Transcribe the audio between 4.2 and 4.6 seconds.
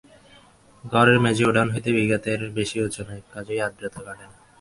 না।